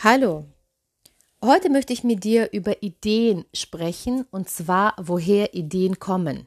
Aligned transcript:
Hallo. 0.00 0.44
Heute 1.44 1.70
möchte 1.70 1.92
ich 1.92 2.04
mit 2.04 2.22
dir 2.22 2.50
über 2.52 2.84
Ideen 2.84 3.44
sprechen 3.52 4.26
und 4.30 4.48
zwar, 4.48 4.94
woher 4.96 5.54
Ideen 5.54 5.98
kommen. 5.98 6.46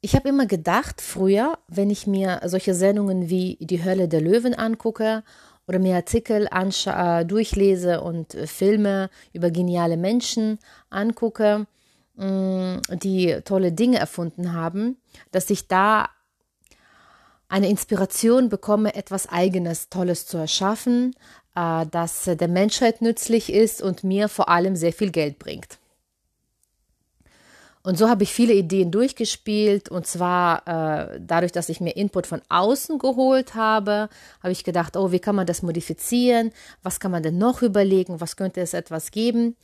Ich 0.00 0.14
habe 0.14 0.28
immer 0.28 0.46
gedacht, 0.46 1.00
früher, 1.00 1.58
wenn 1.66 1.90
ich 1.90 2.06
mir 2.06 2.42
solche 2.44 2.74
Sendungen 2.74 3.28
wie 3.28 3.58
Die 3.60 3.82
Hölle 3.82 4.06
der 4.06 4.20
Löwen 4.20 4.54
angucke 4.54 5.24
oder 5.66 5.80
mir 5.80 5.96
Artikel 5.96 6.48
äh, 6.52 7.24
durchlese 7.24 8.00
und 8.00 8.36
äh, 8.36 8.46
Filme 8.46 9.10
über 9.32 9.50
geniale 9.50 9.96
Menschen 9.96 10.60
angucke, 10.90 11.66
mm, 12.14 12.76
die 13.02 13.40
tolle 13.44 13.72
Dinge 13.72 13.98
erfunden 13.98 14.52
haben, 14.52 14.96
dass 15.32 15.50
ich 15.50 15.66
da 15.66 16.08
eine 17.52 17.68
Inspiration 17.68 18.48
bekomme, 18.48 18.94
etwas 18.94 19.28
eigenes, 19.28 19.90
Tolles 19.90 20.26
zu 20.26 20.38
erschaffen, 20.38 21.14
äh, 21.54 21.84
das 21.90 22.24
der 22.24 22.48
Menschheit 22.48 23.02
nützlich 23.02 23.52
ist 23.52 23.82
und 23.82 24.04
mir 24.04 24.30
vor 24.30 24.48
allem 24.48 24.74
sehr 24.74 24.94
viel 24.94 25.10
Geld 25.10 25.38
bringt. 25.38 25.78
Und 27.82 27.98
so 27.98 28.08
habe 28.08 28.22
ich 28.22 28.32
viele 28.32 28.54
Ideen 28.54 28.90
durchgespielt 28.90 29.90
und 29.90 30.06
zwar 30.06 30.66
äh, 30.66 31.20
dadurch, 31.20 31.52
dass 31.52 31.68
ich 31.68 31.80
mir 31.82 31.94
Input 31.94 32.26
von 32.26 32.40
außen 32.48 32.98
geholt 32.98 33.54
habe, 33.54 34.08
habe 34.42 34.52
ich 34.52 34.64
gedacht, 34.64 34.96
oh, 34.96 35.12
wie 35.12 35.18
kann 35.18 35.36
man 35.36 35.46
das 35.46 35.62
modifizieren? 35.62 36.52
Was 36.82 37.00
kann 37.00 37.10
man 37.10 37.22
denn 37.22 37.36
noch 37.36 37.60
überlegen? 37.60 38.20
Was 38.20 38.36
könnte 38.36 38.62
es 38.62 38.72
etwas 38.72 39.10
geben? 39.10 39.56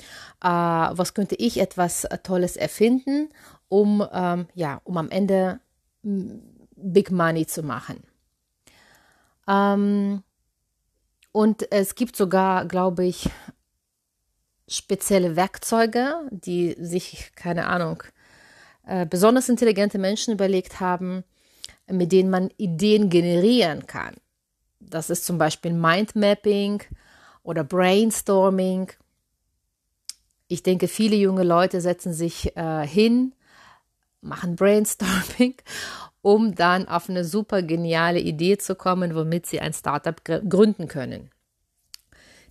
Äh, 0.44 0.48
was 0.48 1.14
könnte 1.14 1.36
ich 1.36 1.58
etwas 1.58 2.06
Tolles 2.22 2.56
erfinden, 2.56 3.30
um 3.68 4.06
ähm, 4.12 4.46
ja, 4.54 4.82
um 4.84 4.98
am 4.98 5.08
Ende 5.08 5.60
Big 6.80 7.10
Money 7.10 7.46
zu 7.46 7.62
machen. 7.62 8.02
Ähm, 9.46 10.22
und 11.32 11.70
es 11.72 11.94
gibt 11.94 12.16
sogar, 12.16 12.66
glaube 12.66 13.04
ich, 13.04 13.30
spezielle 14.68 15.36
Werkzeuge, 15.36 16.14
die 16.30 16.76
sich, 16.78 17.32
keine 17.34 17.66
Ahnung, 17.66 18.02
äh, 18.86 19.06
besonders 19.06 19.48
intelligente 19.48 19.98
Menschen 19.98 20.34
überlegt 20.34 20.80
haben, 20.80 21.24
mit 21.86 22.12
denen 22.12 22.30
man 22.30 22.50
Ideen 22.56 23.08
generieren 23.08 23.86
kann. 23.86 24.14
Das 24.80 25.10
ist 25.10 25.24
zum 25.24 25.38
Beispiel 25.38 25.72
Mindmapping 25.72 26.82
oder 27.42 27.64
Brainstorming. 27.64 28.92
Ich 30.48 30.62
denke, 30.62 30.88
viele 30.88 31.16
junge 31.16 31.44
Leute 31.44 31.80
setzen 31.80 32.12
sich 32.12 32.56
äh, 32.56 32.86
hin, 32.86 33.34
machen 34.20 34.56
Brainstorming 34.56 35.54
um 36.22 36.54
dann 36.54 36.86
auf 36.88 37.08
eine 37.08 37.24
super 37.24 37.62
geniale 37.62 38.20
Idee 38.20 38.58
zu 38.58 38.74
kommen, 38.74 39.14
womit 39.14 39.46
sie 39.46 39.60
ein 39.60 39.72
Startup 39.72 40.22
gründen 40.24 40.86
können. 40.86 41.30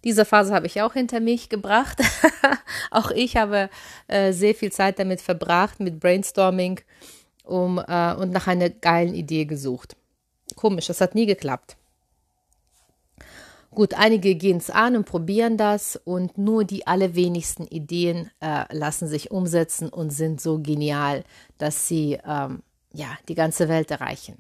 Diese 0.03 0.25
Phase 0.25 0.53
habe 0.53 0.67
ich 0.67 0.81
auch 0.81 0.93
hinter 0.93 1.19
mich 1.19 1.49
gebracht. 1.49 2.01
auch 2.91 3.11
ich 3.11 3.37
habe 3.37 3.69
äh, 4.07 4.31
sehr 4.31 4.55
viel 4.55 4.71
Zeit 4.71 4.97
damit 4.97 5.21
verbracht, 5.21 5.79
mit 5.79 5.99
Brainstorming 5.99 6.79
um, 7.43 7.77
äh, 7.77 8.13
und 8.15 8.31
nach 8.31 8.47
einer 8.47 8.69
geilen 8.69 9.13
Idee 9.13 9.45
gesucht. 9.45 9.95
Komisch, 10.55 10.87
das 10.87 11.01
hat 11.01 11.13
nie 11.13 11.27
geklappt. 11.27 11.76
Gut, 13.77 13.93
einige 13.93 14.33
gehen 14.33 14.57
es 14.57 14.71
an 14.71 14.95
und 14.95 15.05
probieren 15.05 15.55
das 15.55 16.01
und 16.03 16.35
nur 16.39 16.63
die 16.63 16.87
allerwenigsten 16.87 17.67
Ideen 17.67 18.31
äh, 18.39 18.65
lassen 18.75 19.07
sich 19.07 19.29
umsetzen 19.29 19.89
und 19.89 20.09
sind 20.09 20.41
so 20.41 20.57
genial, 20.57 21.23
dass 21.59 21.87
sie 21.87 22.17
ähm, 22.25 22.63
ja, 22.91 23.15
die 23.29 23.35
ganze 23.35 23.69
Welt 23.69 23.91
erreichen. 23.91 24.39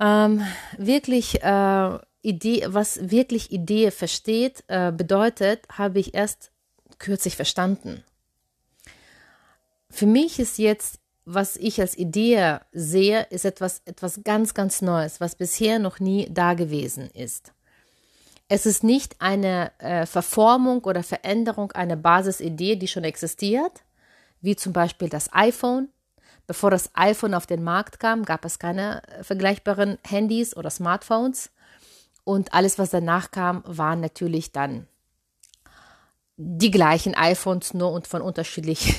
Ähm, 0.00 0.40
wirklich 0.78 1.42
äh, 1.42 1.98
Idee, 2.22 2.64
was 2.68 3.10
wirklich 3.10 3.52
Idee 3.52 3.90
versteht, 3.90 4.64
äh, 4.68 4.90
bedeutet, 4.90 5.66
habe 5.70 5.98
ich 5.98 6.14
erst 6.14 6.52
kürzlich 6.98 7.36
verstanden. 7.36 8.02
Für 9.90 10.06
mich 10.06 10.38
ist 10.38 10.56
jetzt, 10.56 10.98
was 11.26 11.58
ich 11.58 11.78
als 11.78 11.98
Idee 11.98 12.56
sehe, 12.72 13.26
ist 13.28 13.44
etwas, 13.44 13.82
etwas 13.84 14.22
ganz, 14.24 14.54
ganz 14.54 14.80
Neues, 14.80 15.20
was 15.20 15.34
bisher 15.34 15.78
noch 15.78 16.00
nie 16.00 16.26
da 16.30 16.54
gewesen 16.54 17.10
ist. 17.10 17.52
Es 18.48 18.66
ist 18.66 18.84
nicht 18.84 19.20
eine 19.20 19.72
äh, 19.78 20.06
Verformung 20.06 20.84
oder 20.84 21.02
Veränderung 21.02 21.72
einer 21.72 21.96
Basisidee, 21.96 22.76
die 22.76 22.88
schon 22.88 23.04
existiert, 23.04 23.82
wie 24.40 24.54
zum 24.54 24.72
Beispiel 24.72 25.08
das 25.08 25.32
iPhone 25.32 25.88
Bevor 26.46 26.70
das 26.70 26.90
iPhone 26.94 27.34
auf 27.34 27.46
den 27.46 27.64
Markt 27.64 27.98
kam, 27.98 28.24
gab 28.24 28.44
es 28.44 28.58
keine 28.58 29.02
äh, 29.08 29.24
vergleichbaren 29.24 29.98
Handys 30.06 30.56
oder 30.56 30.70
Smartphones. 30.70 31.50
Und 32.24 32.54
alles, 32.54 32.78
was 32.78 32.90
danach 32.90 33.30
kam, 33.30 33.62
waren 33.66 34.00
natürlich 34.00 34.52
dann 34.52 34.86
die 36.36 36.70
gleichen 36.70 37.14
iPhones 37.14 37.74
nur 37.74 37.92
und 37.92 38.06
von 38.06 38.20
unterschiedlichen, 38.20 38.94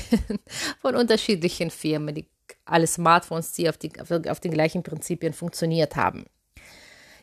von 0.81 0.95
unterschiedlichen 0.95 1.69
Firmen, 1.69 2.15
die 2.15 2.27
alle 2.65 2.87
Smartphones, 2.87 3.53
die 3.53 3.69
auf, 3.69 3.77
die 3.77 3.91
auf 4.29 4.39
den 4.39 4.51
gleichen 4.51 4.83
Prinzipien 4.83 5.33
funktioniert 5.33 5.95
haben. 5.95 6.25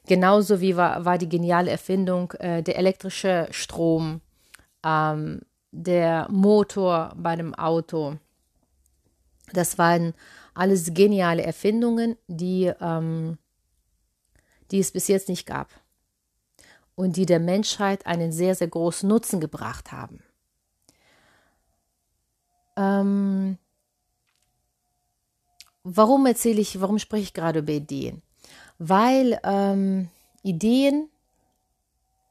Genauso 0.07 0.61
wie 0.61 0.77
war, 0.77 1.05
war 1.05 1.19
die 1.19 1.29
geniale 1.29 1.71
Erfindung 1.71 2.33
äh, 2.33 2.63
der 2.63 2.77
elektrische 2.77 3.49
Strom, 3.51 4.21
ähm, 4.85 5.41
der 5.73 6.29
Motor 6.31 7.13
bei 7.17 7.31
einem 7.31 7.55
Auto, 7.55 8.19
das 9.53 9.79
waren 9.79 10.15
alles 10.55 10.95
geniale 10.95 11.43
Erfindungen, 11.43 12.17
die, 12.29 12.73
ähm, 12.81 13.39
die 14.71 14.79
es 14.79 14.93
bis 14.93 15.09
jetzt 15.09 15.29
nicht 15.29 15.47
gab 15.47 15.69
und 16.95 17.17
die 17.17 17.27
der 17.27 17.41
Menschheit 17.41 18.07
einen 18.07 18.33
sehr, 18.33 18.55
sehr 18.55 18.69
großen 18.69 19.09
Nutzen 19.09 19.41
gebracht 19.41 19.93
haben. 19.93 20.23
Ähm, 22.77 23.59
warum 25.83 26.27
erzähle 26.27 26.61
ich, 26.61 26.81
warum 26.81 26.99
spreche 26.99 27.25
ich 27.25 27.35
gerade 27.35 27.61
über 27.61 27.73
Ideen? 27.73 28.23
Weil 28.79 29.39
ähm, 29.45 30.09
Ideen 30.43 31.09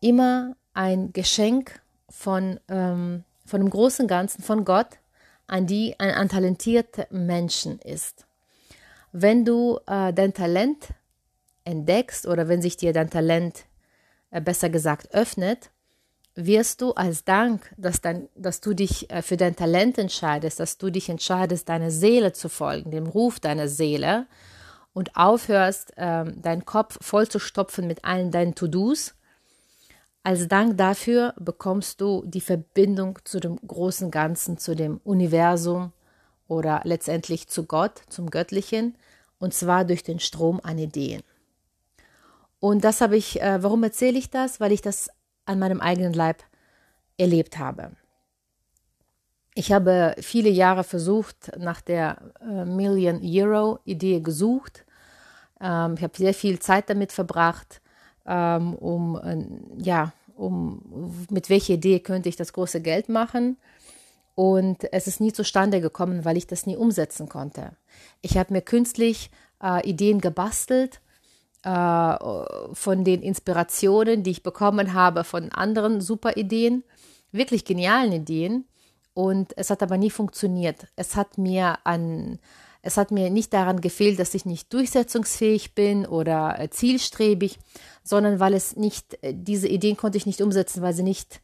immer 0.01 0.55
ein 0.73 1.13
Geschenk 1.13 1.81
von, 2.09 2.59
ähm, 2.67 3.23
von 3.45 3.61
dem 3.61 3.69
großen 3.69 4.07
Ganzen, 4.07 4.43
von 4.43 4.65
Gott 4.65 4.99
an 5.47 5.67
die 5.67 5.99
ein, 5.99 6.11
ein 6.11 6.29
talentierter 6.29 7.07
Menschen 7.09 7.79
ist. 7.79 8.25
Wenn 9.11 9.45
du 9.45 9.79
äh, 9.87 10.13
dein 10.13 10.33
Talent 10.33 10.89
entdeckst 11.63 12.27
oder 12.27 12.47
wenn 12.47 12.61
sich 12.61 12.77
dir 12.77 12.93
dein 12.93 13.09
Talent 13.09 13.65
äh, 14.31 14.41
besser 14.41 14.69
gesagt 14.69 15.13
öffnet, 15.13 15.69
wirst 16.35 16.81
du 16.81 16.93
als 16.93 17.23
Dank, 17.23 17.73
dass, 17.77 18.01
dein, 18.01 18.27
dass 18.35 18.59
du 18.59 18.73
dich 18.73 19.09
äh, 19.11 19.21
für 19.21 19.37
dein 19.37 19.55
Talent 19.55 19.97
entscheidest, 19.97 20.59
dass 20.59 20.77
du 20.77 20.89
dich 20.89 21.09
entscheidest, 21.09 21.69
deiner 21.69 21.91
Seele 21.91 22.33
zu 22.33 22.49
folgen, 22.49 22.91
dem 22.91 23.05
Ruf 23.05 23.39
deiner 23.39 23.67
Seele 23.67 24.25
und 24.93 25.15
aufhörst, 25.15 25.93
ähm, 25.97 26.41
deinen 26.41 26.65
Kopf 26.65 26.97
voll 27.01 27.27
zu 27.27 27.39
stopfen 27.39 27.87
mit 27.87 28.05
allen 28.05 28.31
deinen 28.31 28.55
To-Dos, 28.55 29.15
als 30.25 30.47
Dank 30.47 30.77
dafür 30.77 31.33
bekommst 31.37 31.99
du 31.99 32.23
die 32.25 32.39
Verbindung 32.39 33.19
zu 33.25 33.41
dem 33.41 33.57
großen 33.57 34.09
Ganzen, 34.09 34.57
zu 34.57 34.73
dem 34.73 35.01
Universum 35.03 35.91
oder 36.47 36.79
letztendlich 36.85 37.49
zu 37.49 37.65
Gott, 37.65 38.01
zum 38.07 38.29
Göttlichen, 38.29 38.95
und 39.37 39.53
zwar 39.53 39.83
durch 39.83 40.01
den 40.01 40.21
Strom 40.21 40.61
an 40.63 40.77
Ideen. 40.77 41.21
Und 42.61 42.85
das 42.85 43.01
habe 43.01 43.17
ich, 43.17 43.41
äh, 43.41 43.61
warum 43.61 43.83
erzähle 43.83 44.17
ich 44.17 44.29
das? 44.29 44.61
Weil 44.61 44.71
ich 44.71 44.81
das 44.81 45.09
an 45.43 45.59
meinem 45.59 45.81
eigenen 45.81 46.13
Leib 46.13 46.41
erlebt 47.17 47.59
habe. 47.59 47.91
Ich 49.55 49.71
habe 49.71 50.15
viele 50.19 50.49
Jahre 50.49 50.83
versucht, 50.83 51.51
nach 51.57 51.81
der 51.81 52.17
äh, 52.41 52.65
Million 52.65 53.21
Euro 53.23 53.79
Idee 53.85 54.19
gesucht. 54.19 54.83
Ähm, 55.61 55.95
ich 55.97 56.03
habe 56.03 56.17
sehr 56.17 56.33
viel 56.33 56.59
Zeit 56.59 56.89
damit 56.89 57.11
verbracht, 57.11 57.81
ähm, 58.25 58.73
um, 58.75 59.19
äh, 59.23 59.83
ja, 59.83 60.11
um, 60.35 61.25
mit 61.29 61.49
welcher 61.49 61.75
Idee 61.75 61.99
könnte 61.99 62.29
ich 62.29 62.35
das 62.35 62.53
große 62.53 62.81
Geld 62.81 63.09
machen. 63.09 63.57
Und 64.35 64.91
es 64.91 65.05
ist 65.05 65.21
nie 65.21 65.31
zustande 65.31 65.79
gekommen, 65.79 66.25
weil 66.25 66.37
ich 66.37 66.47
das 66.47 66.65
nie 66.65 66.75
umsetzen 66.75 67.29
konnte. 67.29 67.73
Ich 68.21 68.37
habe 68.37 68.53
mir 68.53 68.61
künstlich 68.61 69.29
äh, 69.61 69.87
Ideen 69.87 70.19
gebastelt 70.21 70.99
äh, 71.63 72.15
von 72.73 73.03
den 73.03 73.21
Inspirationen, 73.21 74.23
die 74.23 74.31
ich 74.31 74.43
bekommen 74.43 74.93
habe 74.93 75.23
von 75.23 75.51
anderen 75.51 76.01
super 76.01 76.35
Ideen, 76.35 76.83
wirklich 77.31 77.63
genialen 77.63 78.11
Ideen. 78.11 78.65
Und 79.13 79.55
es 79.57 79.69
hat 79.69 79.83
aber 79.83 79.97
nie 79.97 80.09
funktioniert. 80.09 80.87
Es 80.95 81.15
hat 81.15 81.37
mir 81.37 81.77
an 81.83 82.39
es 82.85 82.97
hat 82.97 83.11
mir 83.11 83.29
nicht 83.29 83.53
daran 83.53 83.79
gefehlt, 83.79 84.19
dass 84.19 84.33
ich 84.33 84.45
nicht 84.45 84.73
durchsetzungsfähig 84.73 85.73
bin 85.73 86.05
oder 86.05 86.59
äh, 86.59 86.69
zielstrebig, 86.69 87.57
sondern 88.03 88.41
weil 88.41 88.53
es 88.53 88.75
nicht, 88.75 89.17
äh, 89.23 89.33
diese 89.33 89.69
Ideen 89.69 89.95
konnte 89.95 90.17
ich 90.17 90.25
nicht 90.25 90.41
umsetzen, 90.41 90.81
weil 90.81 90.93
sie 90.93 91.01
nicht 91.01 91.41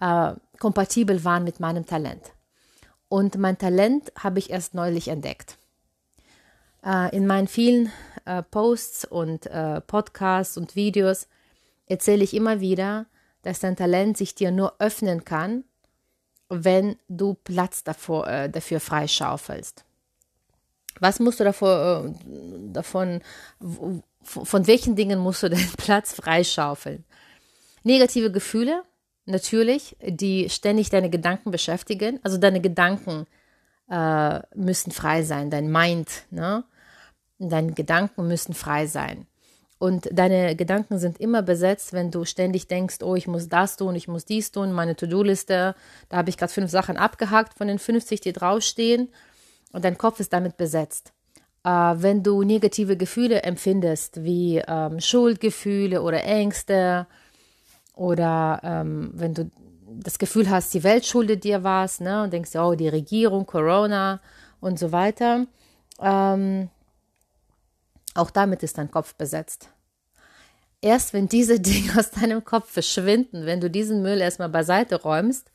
äh, 0.00 0.32
kompatibel 0.58 1.24
waren 1.24 1.44
mit 1.44 1.60
meinem 1.60 1.86
Talent. 1.86 2.32
Und 3.08 3.38
mein 3.38 3.58
Talent 3.58 4.12
habe 4.18 4.40
ich 4.40 4.50
erst 4.50 4.74
neulich 4.74 5.06
entdeckt. 5.06 5.56
Äh, 6.84 7.14
in 7.16 7.28
meinen 7.28 7.46
vielen 7.46 7.92
äh, 8.24 8.42
Posts 8.42 9.04
und 9.04 9.46
äh, 9.46 9.80
Podcasts 9.82 10.56
und 10.56 10.74
Videos 10.74 11.28
erzähle 11.86 12.24
ich 12.24 12.34
immer 12.34 12.58
wieder, 12.58 13.06
dass 13.42 13.60
dein 13.60 13.76
Talent 13.76 14.16
sich 14.16 14.34
dir 14.34 14.50
nur 14.50 14.74
öffnen 14.80 15.24
kann, 15.24 15.62
wenn 16.52 16.96
du 17.08 17.34
Platz 17.34 17.82
davor, 17.84 18.28
äh, 18.28 18.50
dafür 18.50 18.80
freischaufelst. 18.80 19.84
Was 21.00 21.18
musst 21.18 21.40
du 21.40 21.44
davor, 21.44 22.06
äh, 22.06 22.72
davon, 22.72 23.22
von 24.22 24.66
welchen 24.66 24.94
Dingen 24.94 25.18
musst 25.18 25.42
du 25.42 25.48
den 25.48 25.72
Platz 25.76 26.12
freischaufeln? 26.14 27.04
Negative 27.82 28.30
Gefühle, 28.30 28.84
natürlich, 29.24 29.96
die 30.06 30.48
ständig 30.50 30.90
deine 30.90 31.10
Gedanken 31.10 31.50
beschäftigen. 31.50 32.20
Also 32.22 32.38
deine 32.38 32.60
Gedanken 32.60 33.26
äh, 33.90 34.40
müssen 34.54 34.92
frei 34.92 35.22
sein, 35.22 35.50
dein 35.50 35.70
Mind, 35.70 36.24
ne? 36.30 36.64
Deine 37.38 37.72
Gedanken 37.72 38.28
müssen 38.28 38.54
frei 38.54 38.86
sein. 38.86 39.26
Und 39.82 40.08
deine 40.12 40.54
Gedanken 40.54 41.00
sind 41.00 41.20
immer 41.20 41.42
besetzt, 41.42 41.92
wenn 41.92 42.12
du 42.12 42.24
ständig 42.24 42.68
denkst, 42.68 42.98
oh, 43.02 43.16
ich 43.16 43.26
muss 43.26 43.48
das 43.48 43.76
tun, 43.76 43.96
ich 43.96 44.06
muss 44.06 44.24
dies 44.24 44.52
tun, 44.52 44.70
meine 44.70 44.94
To-Do-Liste, 44.94 45.74
da 46.08 46.16
habe 46.16 46.30
ich 46.30 46.36
gerade 46.36 46.52
fünf 46.52 46.70
Sachen 46.70 46.96
abgehakt 46.96 47.54
von 47.54 47.66
den 47.66 47.80
50, 47.80 48.20
die 48.20 48.32
draufstehen. 48.32 49.08
Und 49.72 49.84
dein 49.84 49.98
Kopf 49.98 50.20
ist 50.20 50.32
damit 50.32 50.56
besetzt. 50.56 51.12
Äh, 51.64 51.70
wenn 51.70 52.22
du 52.22 52.44
negative 52.44 52.96
Gefühle 52.96 53.42
empfindest, 53.42 54.22
wie 54.22 54.62
ähm, 54.68 55.00
Schuldgefühle 55.00 56.02
oder 56.02 56.22
Ängste, 56.22 57.08
oder 57.96 58.60
ähm, 58.62 59.10
wenn 59.14 59.34
du 59.34 59.50
das 59.88 60.20
Gefühl 60.20 60.48
hast, 60.48 60.72
die 60.74 60.84
Welt 60.84 61.04
schuldet 61.06 61.42
dir 61.42 61.64
was, 61.64 61.98
ne, 61.98 62.22
und 62.22 62.32
denkst, 62.32 62.54
oh, 62.54 62.76
die 62.76 62.88
Regierung, 62.88 63.46
Corona 63.46 64.20
und 64.60 64.78
so 64.78 64.92
weiter, 64.92 65.48
ähm, 66.00 66.70
auch 68.14 68.30
damit 68.30 68.62
ist 68.62 68.78
dein 68.78 68.90
Kopf 68.90 69.14
besetzt. 69.14 69.68
Erst 70.80 71.12
wenn 71.12 71.28
diese 71.28 71.60
Dinge 71.60 71.98
aus 71.98 72.10
deinem 72.10 72.44
Kopf 72.44 72.70
verschwinden, 72.70 73.46
wenn 73.46 73.60
du 73.60 73.70
diesen 73.70 74.02
Müll 74.02 74.20
erstmal 74.20 74.48
beiseite 74.48 75.00
räumst, 75.00 75.50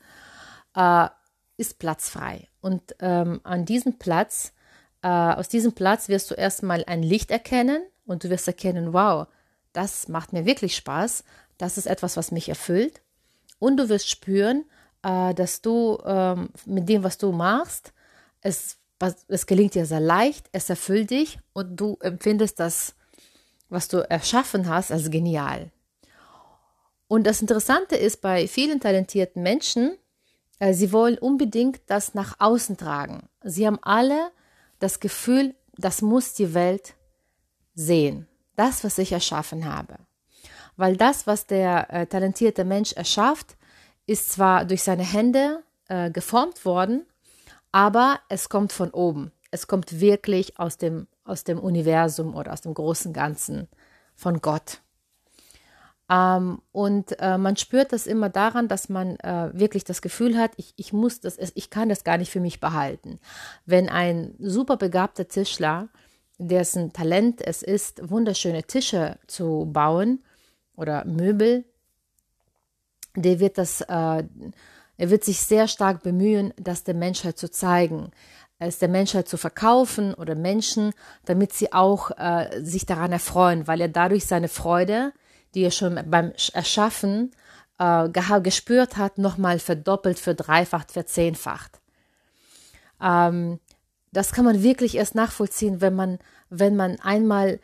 äh, 0.74 1.08
ist 1.56 1.78
Platz 1.78 2.08
frei. 2.08 2.48
Und 2.60 2.96
ähm, 3.00 3.40
an 3.44 3.64
diesem 3.64 3.98
Platz, 3.98 4.52
äh, 5.02 5.08
aus 5.08 5.48
diesem 5.48 5.72
Platz 5.72 6.08
wirst 6.08 6.30
du 6.30 6.34
erstmal 6.34 6.84
ein 6.86 7.02
Licht 7.02 7.30
erkennen 7.30 7.82
und 8.06 8.24
du 8.24 8.30
wirst 8.30 8.46
erkennen, 8.46 8.92
wow, 8.92 9.26
das 9.72 10.08
macht 10.08 10.32
mir 10.32 10.46
wirklich 10.46 10.76
Spaß, 10.76 11.24
das 11.58 11.76
ist 11.76 11.86
etwas, 11.86 12.16
was 12.16 12.30
mich 12.30 12.48
erfüllt. 12.48 13.02
Und 13.58 13.76
du 13.76 13.88
wirst 13.88 14.08
spüren, 14.08 14.64
äh, 15.02 15.34
dass 15.34 15.60
du 15.60 15.98
ähm, 16.04 16.50
mit 16.64 16.88
dem, 16.88 17.02
was 17.02 17.18
du 17.18 17.32
machst, 17.32 17.92
es 18.40 18.78
was, 18.98 19.24
es 19.28 19.46
gelingt 19.46 19.74
dir 19.74 19.86
sehr 19.86 20.00
leicht, 20.00 20.48
es 20.52 20.68
erfüllt 20.70 21.10
dich 21.10 21.38
und 21.52 21.76
du 21.76 21.96
empfindest 22.00 22.58
das, 22.60 22.94
was 23.68 23.88
du 23.88 23.98
erschaffen 23.98 24.68
hast, 24.68 24.90
als 24.90 25.10
genial. 25.10 25.70
Und 27.06 27.26
das 27.26 27.40
Interessante 27.40 27.96
ist 27.96 28.20
bei 28.20 28.46
vielen 28.46 28.80
talentierten 28.80 29.42
Menschen, 29.42 29.96
äh, 30.58 30.74
sie 30.74 30.92
wollen 30.92 31.18
unbedingt 31.18 31.80
das 31.86 32.14
nach 32.14 32.36
außen 32.38 32.76
tragen. 32.76 33.28
Sie 33.42 33.66
haben 33.66 33.78
alle 33.82 34.30
das 34.78 35.00
Gefühl, 35.00 35.54
das 35.76 36.02
muss 36.02 36.34
die 36.34 36.54
Welt 36.54 36.94
sehen. 37.74 38.26
Das, 38.56 38.84
was 38.84 38.98
ich 38.98 39.12
erschaffen 39.12 39.72
habe. 39.72 39.98
Weil 40.76 40.96
das, 40.96 41.26
was 41.26 41.46
der 41.46 41.92
äh, 41.92 42.06
talentierte 42.06 42.64
Mensch 42.64 42.92
erschafft, 42.92 43.56
ist 44.06 44.32
zwar 44.32 44.64
durch 44.64 44.82
seine 44.82 45.04
Hände 45.04 45.62
äh, 45.88 46.10
geformt 46.10 46.64
worden, 46.64 47.06
aber 47.72 48.20
es 48.28 48.48
kommt 48.48 48.72
von 48.72 48.90
oben. 48.90 49.32
Es 49.50 49.66
kommt 49.66 50.00
wirklich 50.00 50.58
aus 50.58 50.78
dem, 50.78 51.06
aus 51.24 51.44
dem 51.44 51.58
Universum 51.58 52.34
oder 52.34 52.52
aus 52.52 52.60
dem 52.60 52.74
großen 52.74 53.12
Ganzen 53.12 53.68
von 54.14 54.40
Gott. 54.40 54.80
Ähm, 56.10 56.60
und 56.72 57.18
äh, 57.20 57.36
man 57.36 57.56
spürt 57.56 57.92
das 57.92 58.06
immer 58.06 58.30
daran, 58.30 58.68
dass 58.68 58.88
man 58.88 59.16
äh, 59.16 59.50
wirklich 59.52 59.84
das 59.84 60.00
Gefühl 60.00 60.38
hat, 60.38 60.52
ich, 60.56 60.72
ich 60.76 60.92
muss 60.92 61.20
das, 61.20 61.36
ich 61.54 61.70
kann 61.70 61.88
das 61.88 62.04
gar 62.04 62.16
nicht 62.16 62.30
für 62.30 62.40
mich 62.40 62.60
behalten. 62.60 63.20
Wenn 63.66 63.88
ein 63.88 64.34
super 64.38 64.76
begabter 64.76 65.28
Tischler, 65.28 65.88
dessen 66.38 66.92
Talent 66.92 67.46
es 67.46 67.62
ist, 67.62 68.08
wunderschöne 68.08 68.62
Tische 68.62 69.18
zu 69.26 69.68
bauen 69.70 70.22
oder 70.76 71.04
Möbel, 71.04 71.64
der 73.14 73.40
wird 73.40 73.58
das 73.58 73.82
äh, 73.82 74.24
er 74.98 75.10
wird 75.10 75.24
sich 75.24 75.40
sehr 75.40 75.68
stark 75.68 76.02
bemühen, 76.02 76.52
das 76.56 76.84
der 76.84 76.94
Menschheit 76.94 77.38
zu 77.38 77.50
zeigen, 77.50 78.10
es 78.58 78.78
der 78.78 78.88
Menschheit 78.88 79.28
zu 79.28 79.36
verkaufen 79.36 80.12
oder 80.14 80.34
Menschen, 80.34 80.92
damit 81.24 81.52
sie 81.52 81.72
auch 81.72 82.10
äh, 82.18 82.60
sich 82.60 82.84
daran 82.84 83.12
erfreuen, 83.12 83.68
weil 83.68 83.80
er 83.80 83.88
dadurch 83.88 84.26
seine 84.26 84.48
Freude, 84.48 85.12
die 85.54 85.62
er 85.62 85.70
schon 85.70 86.00
beim 86.10 86.32
Erschaffen 86.52 87.30
äh, 87.78 88.08
gespürt 88.42 88.96
hat, 88.96 89.18
nochmal 89.18 89.60
verdoppelt, 89.60 90.18
verdreifacht, 90.18 90.90
verzehnfacht. 90.90 91.80
Ähm, 93.00 93.60
das 94.10 94.32
kann 94.32 94.44
man 94.44 94.64
wirklich 94.64 94.96
erst 94.96 95.14
nachvollziehen, 95.14 95.80
wenn 95.80 95.94
man, 95.94 96.18
wenn 96.50 96.74
man 96.74 96.98
einmal 96.98 97.60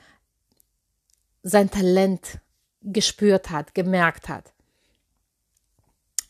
sein 1.42 1.70
Talent 1.70 2.38
gespürt 2.82 3.50
hat, 3.50 3.74
gemerkt 3.74 4.28
hat. 4.28 4.53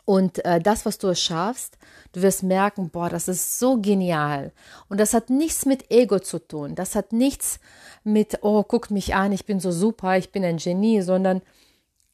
Und 0.04 0.44
äh, 0.44 0.60
das, 0.60 0.84
was 0.84 0.98
du 0.98 1.06
erschaffst, 1.08 1.78
du 2.12 2.22
wirst 2.22 2.42
merken, 2.42 2.90
boah, 2.90 3.08
das 3.08 3.26
ist 3.28 3.58
so 3.58 3.80
genial. 3.80 4.52
Und 4.88 5.00
das 5.00 5.14
hat 5.14 5.30
nichts 5.30 5.64
mit 5.64 5.90
Ego 5.90 6.18
zu 6.18 6.38
tun. 6.38 6.74
Das 6.74 6.94
hat 6.94 7.12
nichts 7.12 7.58
mit, 8.02 8.38
oh, 8.42 8.62
guckt 8.62 8.90
mich 8.90 9.14
an, 9.14 9.32
ich 9.32 9.46
bin 9.46 9.60
so 9.60 9.72
super, 9.72 10.18
ich 10.18 10.30
bin 10.30 10.44
ein 10.44 10.58
Genie, 10.58 11.00
sondern 11.00 11.40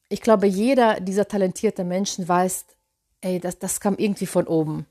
ich 0.08 0.20
glaube, 0.20 0.46
jeder 0.46 1.00
dieser 1.00 1.26
talentierten 1.26 1.86
Menschen 1.88 2.28
weiß, 2.28 2.66
ey, 3.22 3.40
das, 3.40 3.58
das 3.58 3.80
kam 3.80 3.96
irgendwie 3.96 4.26
von 4.26 4.46
oben. 4.46 4.86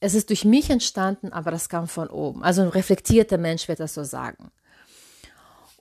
Es 0.00 0.14
ist 0.14 0.30
durch 0.30 0.44
mich 0.44 0.70
entstanden, 0.70 1.32
aber 1.32 1.50
das 1.50 1.68
kam 1.68 1.86
von 1.86 2.08
oben. 2.08 2.42
Also 2.42 2.62
ein 2.62 2.68
reflektierter 2.68 3.38
Mensch 3.38 3.68
wird 3.68 3.80
das 3.80 3.94
so 3.94 4.04
sagen. 4.04 4.50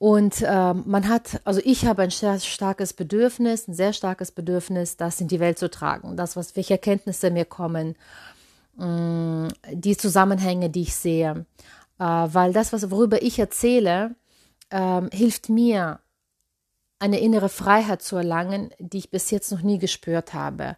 Und 0.06 0.44
äh, 0.44 0.74
man 0.76 1.10
hat, 1.10 1.42
also 1.46 1.60
ich 1.64 1.88
habe 1.88 2.04
ein 2.04 2.12
sehr 2.12 2.40
starkes 2.40 2.94
Bedürfnis, 2.94 3.68
ein 3.68 3.74
sehr 3.74 3.92
starkes 3.92 4.32
Bedürfnis, 4.32 4.98
das 4.98 5.20
in 5.20 5.28
die 5.28 5.40
Welt 5.40 5.58
zu 5.58 5.68
tragen. 5.68 6.16
Das, 6.16 6.36
was 6.36 6.56
welche 6.56 6.76
Erkenntnisse 6.76 7.32
mir 7.32 7.46
kommen, 7.46 7.96
mh, 8.76 8.86
mm, 8.86 9.48
die 9.72 9.98
Zusammenhänge, 9.98 10.70
die 10.70 10.84
ich 10.84 10.94
sehe. 10.94 11.48
Äh, 11.98 12.04
weil 12.04 12.54
das, 12.54 12.72
was, 12.72 12.92
worüber 12.92 13.24
ich 13.24 13.40
erzähle, 13.40 14.14
äh, 14.70 15.02
hilft 15.12 15.50
mir, 15.50 16.02
eine 17.00 17.20
innere 17.20 17.50
Freiheit 17.50 18.04
zu 18.04 18.16
erlangen, 18.16 18.70
die 18.78 19.00
ich 19.00 19.10
bis 19.10 19.32
jetzt 19.32 19.52
noch 19.52 19.64
nie 19.64 19.80
gespürt 19.80 20.36
habe. 20.36 20.78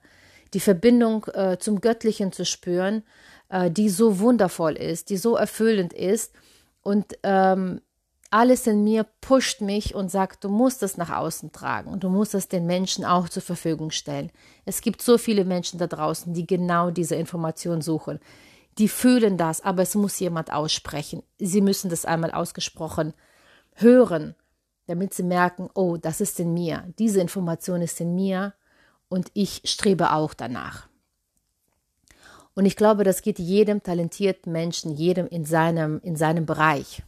Die 0.54 0.62
Verbindung 0.62 1.26
äh, 1.34 1.58
zum 1.60 1.82
Göttlichen 1.82 2.32
zu 2.32 2.46
spüren, 2.46 3.04
äh, 3.50 3.70
die 3.72 3.90
so 3.90 4.20
wundervoll 4.20 4.78
ist, 4.78 5.10
die 5.10 5.18
so 5.18 5.36
erfüllend 5.36 5.92
ist. 5.92 6.34
Und 6.82 7.20
ähm, 7.24 7.82
alles 8.30 8.68
in 8.68 8.84
mir 8.84 9.06
pusht 9.22 9.62
mich 9.62 9.96
und 9.96 10.12
sagt, 10.12 10.44
du 10.44 10.50
musst 10.50 10.84
es 10.84 10.98
nach 10.98 11.16
außen 11.16 11.52
tragen 11.52 11.92
und 11.92 12.04
du 12.04 12.10
musst 12.10 12.36
es 12.36 12.48
den 12.48 12.66
Menschen 12.66 13.06
auch 13.06 13.30
zur 13.30 13.42
Verfügung 13.42 13.92
stellen. 13.92 14.32
Es 14.66 14.82
gibt 14.82 15.02
so 15.02 15.18
viele 15.18 15.46
Menschen 15.46 15.80
da 15.80 15.88
draußen, 15.88 16.34
die 16.34 16.46
genau 16.46 16.92
diese 16.92 17.16
Information 17.16 17.82
suchen. 17.82 18.20
Die 18.78 18.90
fühlen 18.90 19.38
das, 19.38 19.62
aber 19.62 19.82
es 19.82 19.96
muss 19.96 20.20
jemand 20.20 20.52
aussprechen. 20.52 21.24
Sie 21.40 21.62
müssen 21.62 21.90
das 21.90 22.06
einmal 22.06 22.32
ausgesprochen 22.32 23.14
hören, 23.76 24.36
damit 24.88 25.14
sie 25.14 25.24
merken, 25.24 25.70
oh, 25.74 25.98
das 25.98 26.22
ist 26.22 26.40
in 26.40 26.54
mir, 26.54 26.84
diese 27.00 27.22
Information 27.22 27.82
ist 27.82 28.00
in 28.02 28.16
mir 28.16 28.54
und 29.10 29.30
ich 29.34 29.62
strebe 29.66 30.12
auch 30.12 30.34
danach. 30.34 30.88
Und 32.56 32.66
ich 32.66 32.76
glaube, 32.76 33.04
das 33.04 33.22
geht 33.22 33.38
jedem 33.38 33.84
talentierten 33.84 34.52
Menschen, 34.52 34.92
jedem 34.92 35.28
in 35.28 35.46
seinem, 35.46 36.00
in 36.02 36.16
seinem 36.16 36.46
Bereich. 36.46 37.04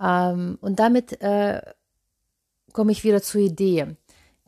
Ähm, 0.00 0.58
und 0.60 0.78
damit 0.78 1.20
äh, 1.20 1.60
komme 2.72 2.92
ich 2.92 3.04
wieder 3.04 3.22
zur 3.22 3.40
Idee. 3.40 3.96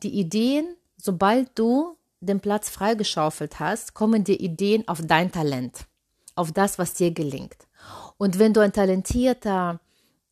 Die 0.03 0.19
Ideen, 0.19 0.75
sobald 0.97 1.57
du 1.57 1.97
den 2.19 2.39
Platz 2.39 2.69
freigeschaufelt 2.69 3.59
hast, 3.59 3.93
kommen 3.93 4.23
dir 4.23 4.39
Ideen 4.39 4.87
auf 4.87 5.01
dein 5.03 5.31
Talent, 5.31 5.85
auf 6.35 6.51
das, 6.51 6.77
was 6.77 6.93
dir 6.93 7.11
gelingt. 7.11 7.67
Und 8.17 8.39
wenn 8.39 8.53
du 8.53 8.61
ein 8.61 8.73
talentierter 8.73 9.79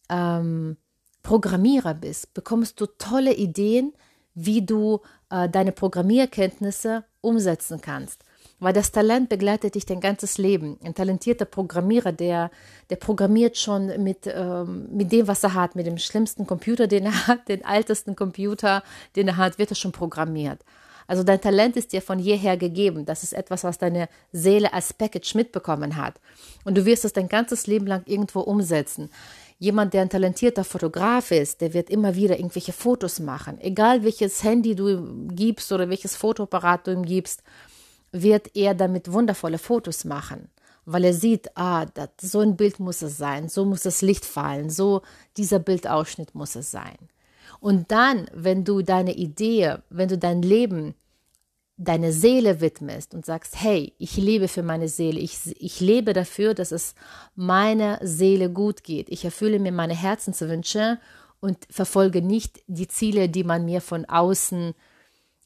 ähm, 0.09 0.77
Programmierer 1.23 1.93
bist, 1.93 2.33
bekommst 2.33 2.79
du 2.81 2.85
tolle 2.85 3.33
Ideen, 3.33 3.93
wie 4.33 4.65
du 4.65 5.01
äh, 5.29 5.47
deine 5.49 5.71
Programmierkenntnisse 5.71 7.05
umsetzen 7.21 7.81
kannst 7.81 8.24
weil 8.59 8.73
das 8.73 8.91
Talent 8.91 9.29
begleitet 9.29 9.75
dich 9.75 9.85
dein 9.85 9.99
ganzes 9.99 10.37
Leben. 10.37 10.77
Ein 10.83 10.95
talentierter 10.95 11.45
Programmierer, 11.45 12.11
der, 12.11 12.51
der 12.89 12.95
programmiert 12.95 13.57
schon 13.57 14.03
mit, 14.03 14.27
ähm, 14.27 14.87
mit 14.91 15.11
dem, 15.11 15.27
was 15.27 15.43
er 15.43 15.53
hat, 15.53 15.75
mit 15.75 15.87
dem 15.87 15.97
schlimmsten 15.97 16.47
Computer, 16.47 16.87
den 16.87 17.05
er 17.05 17.27
hat, 17.27 17.47
den 17.49 17.63
ältesten 17.63 18.15
Computer, 18.15 18.83
den 19.15 19.27
er 19.27 19.37
hat, 19.37 19.57
wird 19.57 19.71
er 19.71 19.75
schon 19.75 19.91
programmiert. 19.91 20.63
Also 21.07 21.23
dein 21.23 21.41
Talent 21.41 21.77
ist 21.77 21.93
dir 21.93 22.01
von 22.01 22.19
jeher 22.19 22.57
gegeben. 22.57 23.05
Das 23.05 23.23
ist 23.23 23.33
etwas, 23.33 23.63
was 23.63 23.77
deine 23.77 24.09
Seele 24.31 24.73
als 24.73 24.93
Package 24.93 25.35
mitbekommen 25.35 25.95
hat. 25.97 26.19
Und 26.63 26.75
du 26.77 26.85
wirst 26.85 27.05
es 27.05 27.13
dein 27.13 27.27
ganzes 27.27 27.67
Leben 27.67 27.85
lang 27.85 28.03
irgendwo 28.05 28.39
umsetzen. 28.39 29.09
Jemand, 29.59 29.93
der 29.93 30.01
ein 30.01 30.09
talentierter 30.09 30.63
Fotograf 30.63 31.31
ist, 31.31 31.61
der 31.61 31.73
wird 31.73 31.89
immer 31.89 32.15
wieder 32.15 32.37
irgendwelche 32.37 32.73
Fotos 32.73 33.19
machen. 33.19 33.59
Egal 33.61 34.03
welches 34.03 34.43
Handy 34.43 34.75
du 34.75 34.89
ihm 34.89 35.35
gibst 35.35 35.71
oder 35.71 35.89
welches 35.89 36.15
Fotoapparat 36.15 36.87
du 36.87 36.91
ihm 36.91 37.05
gibst, 37.05 37.43
wird 38.23 38.55
er 38.55 38.73
damit 38.73 39.11
wundervolle 39.11 39.57
Fotos 39.57 40.05
machen, 40.05 40.49
weil 40.85 41.03
er 41.03 41.13
sieht, 41.13 41.55
ah, 41.57 41.85
das, 41.85 42.09
so 42.21 42.39
ein 42.39 42.55
Bild 42.55 42.79
muss 42.79 43.01
es 43.01 43.17
sein, 43.17 43.49
so 43.49 43.65
muss 43.65 43.81
das 43.81 44.01
Licht 44.01 44.25
fallen, 44.25 44.69
so 44.69 45.01
dieser 45.37 45.59
Bildausschnitt 45.59 46.35
muss 46.35 46.55
es 46.55 46.71
sein. 46.71 46.97
Und 47.59 47.91
dann, 47.91 48.27
wenn 48.33 48.63
du 48.63 48.81
deine 48.81 49.15
Idee, 49.15 49.77
wenn 49.89 50.09
du 50.09 50.17
dein 50.17 50.41
Leben 50.41 50.95
deine 51.77 52.13
Seele 52.13 52.61
widmest 52.61 53.13
und 53.13 53.25
sagst, 53.25 53.61
hey, 53.61 53.93
ich 53.97 54.15
lebe 54.15 54.47
für 54.47 54.63
meine 54.63 54.87
Seele, 54.87 55.19
ich, 55.19 55.39
ich 55.59 55.81
lebe 55.81 56.13
dafür, 56.13 56.53
dass 56.53 56.71
es 56.71 56.95
meiner 57.35 57.99
Seele 58.01 58.49
gut 58.49 58.83
geht, 58.83 59.09
ich 59.09 59.25
erfülle 59.25 59.59
mir 59.59 59.73
meine 59.73 59.95
Herzenswünsche 59.95 60.99
und 61.41 61.57
verfolge 61.69 62.21
nicht 62.21 62.63
die 62.67 62.87
Ziele, 62.87 63.27
die 63.27 63.43
man 63.43 63.65
mir 63.65 63.81
von 63.81 64.05
außen 64.05 64.73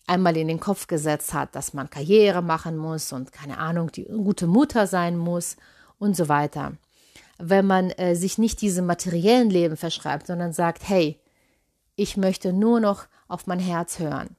einmal 0.09 0.35
in 0.37 0.47
den 0.47 0.59
Kopf 0.59 0.87
gesetzt 0.87 1.33
hat, 1.33 1.55
dass 1.55 1.73
man 1.73 1.89
Karriere 1.89 2.41
machen 2.41 2.77
muss 2.77 3.13
und 3.13 3.31
keine 3.31 3.57
Ahnung, 3.57 3.91
die 3.91 4.05
gute 4.05 4.47
Mutter 4.47 4.87
sein 4.87 5.17
muss 5.17 5.57
und 5.97 6.15
so 6.15 6.27
weiter. 6.27 6.73
Wenn 7.37 7.65
man 7.65 7.91
äh, 7.91 8.15
sich 8.15 8.37
nicht 8.37 8.61
diesem 8.61 8.85
materiellen 8.85 9.49
Leben 9.49 9.77
verschreibt, 9.77 10.27
sondern 10.27 10.51
sagt, 10.51 10.87
hey, 10.87 11.19
ich 11.95 12.17
möchte 12.17 12.53
nur 12.53 12.79
noch 12.79 13.05
auf 13.27 13.47
mein 13.47 13.59
Herz 13.59 13.99
hören 13.99 14.35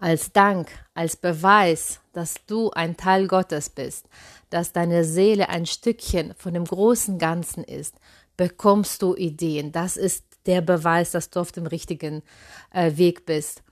als 0.00 0.32
Dank, 0.32 0.68
als 0.94 1.16
Beweis, 1.16 2.00
dass 2.12 2.34
du 2.46 2.70
ein 2.70 2.96
Teil 2.96 3.26
Gottes 3.26 3.70
bist, 3.70 4.06
dass 4.50 4.72
deine 4.72 5.04
Seele 5.04 5.48
ein 5.48 5.66
Stückchen 5.66 6.34
von 6.36 6.54
dem 6.54 6.64
großen 6.64 7.18
Ganzen 7.18 7.64
ist, 7.64 7.96
bekommst 8.36 9.02
du 9.02 9.14
Ideen. 9.14 9.72
Das 9.72 9.96
ist 9.96 10.24
der 10.46 10.60
Beweis, 10.60 11.10
dass 11.10 11.30
du 11.30 11.40
auf 11.40 11.52
dem 11.52 11.66
richtigen 11.66 12.22
äh, 12.72 12.96
Weg 12.96 13.26
bist. 13.26 13.62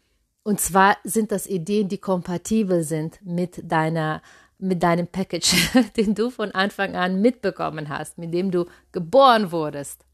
Und 0.47 0.61
zwar 0.61 0.97
sind 1.03 1.33
das 1.33 1.49
Ideen, 1.49 1.89
die 1.89 1.99
kompatibel 1.99 2.85
sind 2.85 3.19
mit 3.25 3.69
deiner 3.69 4.23
mit 4.59 4.81
deinem 4.81 5.09
Package, 5.09 5.57
den 5.97 6.15
du 6.15 6.31
von 6.31 6.53
Anfang 6.53 6.95
an 6.95 7.21
mitbekommen 7.21 7.89
hast, 7.89 8.17
mit 8.17 8.33
dem 8.33 8.53
du 8.53 8.67
geboren 8.93 9.51
wurdest. 9.51 10.05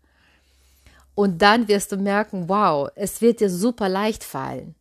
Und 1.14 1.42
dann 1.42 1.68
wirst 1.68 1.92
du 1.92 1.98
merken, 1.98 2.48
wow, 2.48 2.88
es 2.94 3.20
wird 3.20 3.40
dir 3.40 3.50
super 3.50 3.90
leicht 3.90 4.24
fallen. 4.24 4.74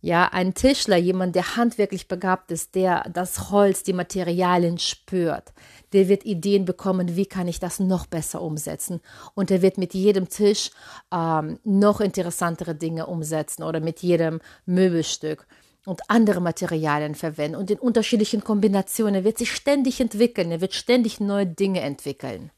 Ja, 0.00 0.26
ein 0.26 0.54
Tischler, 0.54 0.96
jemand, 0.96 1.34
der 1.34 1.56
handwerklich 1.56 2.06
begabt 2.06 2.52
ist, 2.52 2.76
der 2.76 3.08
das 3.12 3.50
Holz, 3.50 3.82
die 3.82 3.92
Materialien 3.92 4.78
spürt, 4.78 5.52
der 5.92 6.08
wird 6.08 6.24
Ideen 6.24 6.64
bekommen, 6.64 7.16
wie 7.16 7.26
kann 7.26 7.48
ich 7.48 7.58
das 7.58 7.80
noch 7.80 8.06
besser 8.06 8.40
umsetzen. 8.40 9.00
Und 9.34 9.50
er 9.50 9.60
wird 9.60 9.76
mit 9.76 9.94
jedem 9.94 10.28
Tisch 10.28 10.70
ähm, 11.12 11.58
noch 11.64 12.00
interessantere 12.00 12.76
Dinge 12.76 13.06
umsetzen 13.06 13.64
oder 13.64 13.80
mit 13.80 14.00
jedem 14.00 14.40
Möbelstück 14.66 15.48
und 15.84 16.02
andere 16.08 16.40
Materialien 16.40 17.16
verwenden 17.16 17.56
und 17.56 17.70
in 17.70 17.80
unterschiedlichen 17.80 18.44
Kombinationen. 18.44 19.16
Er 19.16 19.24
wird 19.24 19.38
sich 19.38 19.52
ständig 19.52 20.00
entwickeln, 20.00 20.52
er 20.52 20.60
wird 20.60 20.74
ständig 20.74 21.18
neue 21.18 21.46
Dinge 21.46 21.80
entwickeln. 21.80 22.52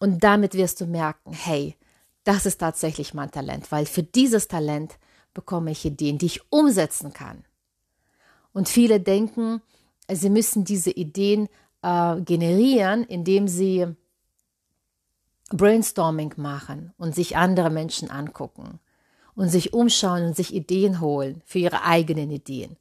Und 0.00 0.24
damit 0.24 0.54
wirst 0.54 0.80
du 0.80 0.86
merken, 0.86 1.32
hey, 1.32 1.76
das 2.24 2.44
ist 2.44 2.58
tatsächlich 2.58 3.14
mein 3.14 3.30
Talent, 3.30 3.70
weil 3.70 3.86
für 3.86 4.02
dieses 4.02 4.48
Talent 4.48 4.98
bekomme 5.34 5.72
ich 5.72 5.84
Ideen, 5.84 6.18
die 6.18 6.26
ich 6.26 6.40
umsetzen 6.50 7.12
kann. 7.12 7.44
Und 8.52 8.68
viele 8.68 9.00
denken, 9.00 9.60
sie 10.10 10.30
müssen 10.30 10.64
diese 10.64 10.90
Ideen 10.90 11.48
äh, 11.82 12.20
generieren, 12.20 13.04
indem 13.04 13.48
sie 13.48 13.86
Brainstorming 15.50 16.34
machen 16.36 16.92
und 16.96 17.14
sich 17.14 17.36
andere 17.36 17.70
Menschen 17.70 18.10
angucken 18.10 18.80
und 19.34 19.48
sich 19.48 19.74
umschauen 19.74 20.24
und 20.24 20.36
sich 20.36 20.54
Ideen 20.54 21.00
holen 21.00 21.42
für 21.44 21.58
ihre 21.58 21.82
eigenen 21.82 22.30
Ideen. 22.30 22.76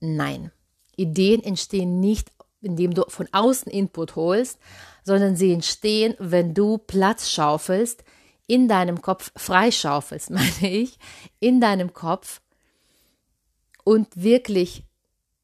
Nein, 0.00 0.50
Ideen 0.96 1.42
entstehen 1.42 2.00
nicht, 2.00 2.32
indem 2.60 2.94
du 2.94 3.04
von 3.08 3.28
außen 3.32 3.70
Input 3.70 4.16
holst, 4.16 4.58
sondern 5.04 5.36
sie 5.36 5.52
entstehen, 5.52 6.14
wenn 6.18 6.54
du 6.54 6.78
Platz 6.78 7.30
schaufelst 7.30 8.02
in 8.46 8.68
deinem 8.68 9.02
Kopf 9.02 9.32
freischaufelst, 9.36 10.30
meine 10.30 10.70
ich, 10.70 10.98
in 11.40 11.60
deinem 11.60 11.92
Kopf 11.92 12.40
und 13.84 14.08
wirklich 14.16 14.84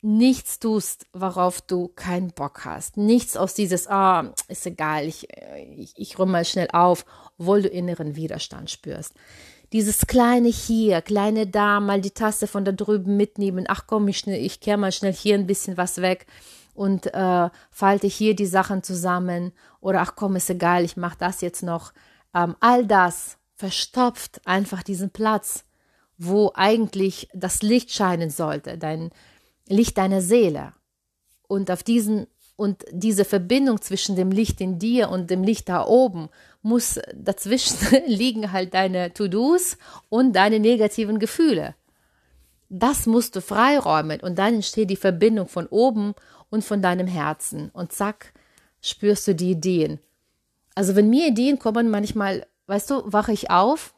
nichts 0.02 0.58
tust, 0.58 1.06
worauf 1.12 1.60
du 1.60 1.88
keinen 1.88 2.32
Bock 2.32 2.64
hast. 2.64 2.96
Nichts 2.96 3.36
aus 3.36 3.54
dieses, 3.54 3.86
ah, 3.86 4.32
ist 4.48 4.66
egal, 4.66 5.06
ich, 5.06 5.28
ich, 5.76 5.92
ich 5.96 6.18
räume 6.18 6.32
mal 6.32 6.44
schnell 6.44 6.68
auf, 6.72 7.04
obwohl 7.38 7.62
du 7.62 7.68
inneren 7.68 8.16
Widerstand 8.16 8.70
spürst. 8.70 9.14
Dieses 9.72 10.06
kleine 10.06 10.48
hier, 10.48 11.00
kleine 11.00 11.46
da, 11.46 11.80
mal 11.80 12.00
die 12.00 12.10
Tasse 12.10 12.46
von 12.46 12.64
da 12.64 12.72
drüben 12.72 13.16
mitnehmen, 13.16 13.64
ach 13.68 13.86
komm, 13.86 14.08
ich, 14.08 14.18
schnell, 14.18 14.44
ich 14.44 14.60
kehr 14.60 14.76
mal 14.76 14.92
schnell 14.92 15.14
hier 15.14 15.36
ein 15.36 15.46
bisschen 15.46 15.76
was 15.76 16.02
weg 16.02 16.26
und 16.74 17.06
äh, 17.14 17.48
falte 17.70 18.06
hier 18.06 18.34
die 18.34 18.46
Sachen 18.46 18.82
zusammen 18.82 19.52
oder 19.80 20.00
ach 20.00 20.14
komm, 20.16 20.36
ist 20.36 20.50
egal, 20.50 20.84
ich 20.84 20.96
mache 20.96 21.16
das 21.18 21.40
jetzt 21.40 21.62
noch 21.62 21.92
ähm, 22.34 22.56
all 22.60 22.86
das 22.86 23.38
verstopft 23.54 24.40
einfach 24.44 24.82
diesen 24.82 25.10
Platz, 25.10 25.64
wo 26.18 26.52
eigentlich 26.54 27.28
das 27.34 27.62
Licht 27.62 27.92
scheinen 27.92 28.30
sollte, 28.30 28.78
dein 28.78 29.10
Licht 29.66 29.98
deiner 29.98 30.20
Seele. 30.20 30.72
Und 31.48 31.70
auf 31.70 31.82
diesen 31.82 32.26
und 32.56 32.84
diese 32.92 33.24
Verbindung 33.24 33.80
zwischen 33.80 34.14
dem 34.14 34.30
Licht 34.30 34.60
in 34.60 34.78
dir 34.78 35.08
und 35.08 35.30
dem 35.30 35.42
Licht 35.42 35.68
da 35.68 35.84
oben 35.86 36.28
muss 36.62 37.00
dazwischen 37.14 37.76
liegen 38.06 38.52
halt 38.52 38.74
deine 38.74 39.12
To-Dos 39.12 39.78
und 40.08 40.34
deine 40.34 40.60
negativen 40.60 41.18
Gefühle. 41.18 41.74
Das 42.68 43.06
musst 43.06 43.36
du 43.36 43.40
freiräumen 43.40 44.20
und 44.20 44.38
dann 44.38 44.54
entsteht 44.54 44.90
die 44.90 44.96
Verbindung 44.96 45.48
von 45.48 45.66
oben 45.66 46.14
und 46.50 46.64
von 46.64 46.80
deinem 46.82 47.06
Herzen 47.06 47.70
und 47.70 47.92
zack, 47.92 48.32
spürst 48.80 49.26
du 49.26 49.34
die 49.34 49.50
Ideen. 49.50 49.98
Also 50.74 50.96
wenn 50.96 51.10
mir 51.10 51.28
Ideen 51.28 51.58
kommen, 51.58 51.90
manchmal, 51.90 52.46
weißt 52.66 52.90
du, 52.90 53.02
wache 53.12 53.32
ich 53.32 53.50
auf, 53.50 53.94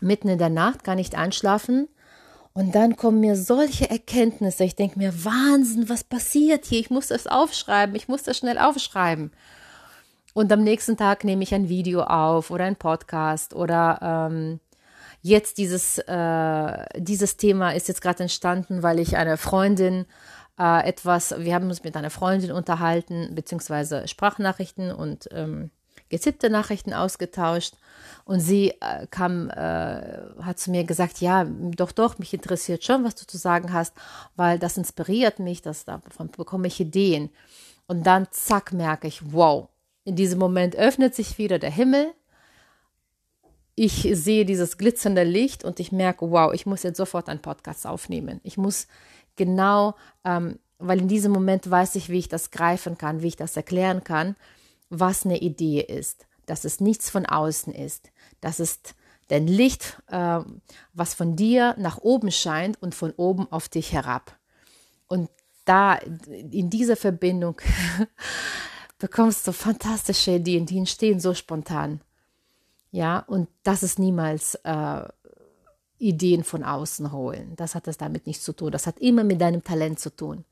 mitten 0.00 0.28
in 0.28 0.38
der 0.38 0.50
Nacht, 0.50 0.84
kann 0.84 0.96
nicht 0.96 1.16
einschlafen 1.16 1.88
und 2.52 2.74
dann 2.74 2.96
kommen 2.96 3.20
mir 3.20 3.36
solche 3.36 3.90
Erkenntnisse. 3.90 4.64
Ich 4.64 4.76
denke 4.76 4.98
mir, 4.98 5.24
Wahnsinn, 5.24 5.88
was 5.88 6.04
passiert 6.04 6.64
hier? 6.64 6.80
Ich 6.80 6.90
muss 6.90 7.08
das 7.08 7.26
aufschreiben, 7.26 7.94
ich 7.96 8.08
muss 8.08 8.22
das 8.22 8.36
schnell 8.36 8.58
aufschreiben. 8.58 9.32
Und 10.34 10.52
am 10.52 10.62
nächsten 10.62 10.96
Tag 10.96 11.24
nehme 11.24 11.42
ich 11.42 11.54
ein 11.54 11.68
Video 11.68 12.02
auf 12.02 12.50
oder 12.50 12.64
ein 12.64 12.76
Podcast 12.76 13.54
oder 13.54 14.28
ähm, 14.30 14.60
jetzt 15.22 15.58
dieses, 15.58 15.98
äh, 15.98 16.84
dieses 16.96 17.36
Thema 17.36 17.70
ist 17.72 17.88
jetzt 17.88 18.02
gerade 18.02 18.22
entstanden, 18.22 18.82
weil 18.82 19.00
ich 19.00 19.16
eine 19.16 19.36
Freundin 19.36 20.02
äh, 20.02 20.06
etwas, 20.58 21.34
wir 21.38 21.54
haben 21.54 21.68
uns 21.68 21.84
mit 21.84 21.96
einer 21.96 22.10
Freundin 22.10 22.52
unterhalten, 22.52 23.34
beziehungsweise 23.34 24.08
Sprachnachrichten 24.08 24.90
und 24.92 25.28
ähm, 25.32 25.70
gezippte 26.08 26.50
Nachrichten 26.50 26.92
ausgetauscht. 26.92 27.74
Und 28.24 28.40
sie 28.40 28.70
äh, 28.80 29.06
kam, 29.10 29.48
äh, 29.50 30.18
hat 30.42 30.58
zu 30.58 30.70
mir 30.70 30.84
gesagt, 30.84 31.20
ja, 31.20 31.44
doch, 31.44 31.92
doch, 31.92 32.18
mich 32.18 32.34
interessiert 32.34 32.84
schon, 32.84 33.04
was 33.04 33.14
du 33.14 33.26
zu 33.26 33.38
sagen 33.38 33.72
hast, 33.72 33.94
weil 34.36 34.58
das 34.58 34.76
inspiriert 34.76 35.38
mich, 35.38 35.62
das, 35.62 35.84
davon 35.84 36.30
bekomme 36.30 36.66
ich 36.66 36.80
Ideen. 36.80 37.30
Und 37.86 38.06
dann, 38.06 38.28
zack, 38.30 38.72
merke 38.72 39.08
ich, 39.08 39.32
wow, 39.32 39.68
in 40.04 40.16
diesem 40.16 40.38
Moment 40.38 40.76
öffnet 40.76 41.14
sich 41.14 41.38
wieder 41.38 41.58
der 41.58 41.70
Himmel. 41.70 42.12
Ich 43.74 44.08
sehe 44.12 44.44
dieses 44.44 44.76
glitzernde 44.76 45.22
Licht 45.22 45.64
und 45.64 45.80
ich 45.80 45.92
merke, 45.92 46.30
wow, 46.30 46.52
ich 46.52 46.66
muss 46.66 46.82
jetzt 46.82 46.96
sofort 46.96 47.28
einen 47.28 47.40
Podcast 47.40 47.86
aufnehmen. 47.86 48.40
Ich 48.42 48.58
muss 48.58 48.88
genau, 49.38 49.94
ähm, 50.24 50.58
weil 50.78 51.00
in 51.00 51.08
diesem 51.08 51.32
Moment 51.32 51.70
weiß 51.70 51.94
ich, 51.94 52.10
wie 52.10 52.18
ich 52.18 52.28
das 52.28 52.50
greifen 52.50 52.98
kann, 52.98 53.22
wie 53.22 53.28
ich 53.28 53.36
das 53.36 53.56
erklären 53.56 54.04
kann, 54.04 54.36
was 54.90 55.24
eine 55.24 55.38
Idee 55.38 55.80
ist, 55.80 56.26
dass 56.44 56.64
es 56.64 56.80
nichts 56.80 57.08
von 57.08 57.24
außen 57.24 57.72
ist, 57.72 58.10
dass 58.42 58.58
es 58.58 58.80
dein 59.28 59.46
Licht, 59.46 60.02
äh, 60.08 60.40
was 60.92 61.14
von 61.14 61.36
dir 61.36 61.74
nach 61.78 61.98
oben 61.98 62.30
scheint 62.30 62.80
und 62.82 62.94
von 62.94 63.12
oben 63.12 63.50
auf 63.50 63.68
dich 63.68 63.92
herab. 63.92 64.38
Und 65.06 65.30
da, 65.64 65.94
in 65.94 66.70
dieser 66.70 66.96
Verbindung, 66.96 67.60
bekommst 68.98 69.46
du 69.46 69.52
fantastische 69.52 70.32
Ideen, 70.32 70.66
die 70.66 70.78
entstehen 70.78 71.20
so 71.20 71.34
spontan. 71.34 72.00
Ja, 72.90 73.18
und 73.20 73.48
das 73.64 73.82
ist 73.82 73.98
niemals 73.98 74.54
äh, 74.64 75.02
Ideen 75.98 76.44
von 76.44 76.64
außen 76.64 77.12
holen. 77.12 77.54
Das 77.56 77.74
hat 77.74 77.86
das 77.86 77.96
damit 77.96 78.26
nichts 78.26 78.44
zu 78.44 78.52
tun. 78.52 78.70
Das 78.70 78.86
hat 78.86 78.98
immer 78.98 79.24
mit 79.24 79.40
deinem 79.40 79.64
Talent 79.64 79.98
zu 79.98 80.14
tun. 80.14 80.44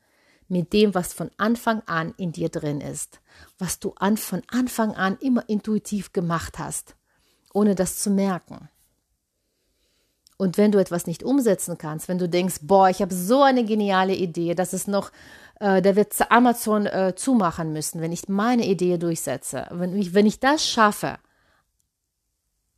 Mit 0.48 0.72
dem, 0.72 0.94
was 0.94 1.12
von 1.12 1.30
Anfang 1.38 1.82
an 1.86 2.14
in 2.16 2.32
dir 2.32 2.48
drin 2.48 2.80
ist. 2.80 3.20
Was 3.58 3.78
du 3.78 3.92
an, 3.96 4.16
von 4.16 4.42
Anfang 4.48 4.94
an 4.94 5.18
immer 5.20 5.48
intuitiv 5.48 6.12
gemacht 6.12 6.58
hast, 6.58 6.94
ohne 7.52 7.74
das 7.74 7.98
zu 7.98 8.10
merken. 8.10 8.68
Und 10.36 10.58
wenn 10.58 10.70
du 10.70 10.78
etwas 10.78 11.06
nicht 11.06 11.22
umsetzen 11.22 11.78
kannst, 11.78 12.08
wenn 12.08 12.18
du 12.18 12.28
denkst, 12.28 12.58
boah, 12.62 12.90
ich 12.90 13.00
habe 13.00 13.14
so 13.14 13.42
eine 13.42 13.64
geniale 13.64 14.14
Idee, 14.14 14.54
das 14.54 14.74
ist 14.74 14.86
noch 14.86 15.10
äh, 15.60 15.80
da 15.80 15.96
wird 15.96 16.14
Amazon 16.30 16.86
äh, 16.86 17.14
zumachen 17.16 17.72
müssen, 17.72 18.00
wenn 18.00 18.12
ich 18.12 18.28
meine 18.28 18.66
Idee 18.66 18.98
durchsetze. 18.98 19.66
Wenn 19.70 19.96
ich, 19.96 20.14
wenn 20.14 20.26
ich 20.26 20.38
das 20.38 20.66
schaffe, 20.66 21.18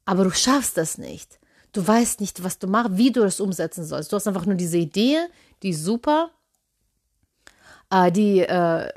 aber 0.04 0.25
du 0.25 0.30
schaffst 0.30 0.76
das 0.76 0.96
nicht. 0.96 1.38
Du 1.78 1.87
weißt 1.87 2.20
nicht, 2.20 2.42
was 2.42 2.58
du 2.58 2.66
machst, 2.66 2.97
wie 2.97 3.12
du 3.12 3.20
das 3.20 3.38
umsetzen 3.38 3.85
sollst. 3.85 4.11
Du 4.11 4.16
hast 4.16 4.26
einfach 4.26 4.47
nur 4.47 4.56
diese 4.56 4.78
Idee, 4.78 5.18
die 5.62 5.68
ist 5.68 5.85
super, 5.85 6.32
äh, 7.88 8.11
die 8.11 8.40
äh, 8.40 8.88